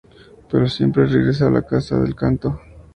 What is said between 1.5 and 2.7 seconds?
la Casa del Canto.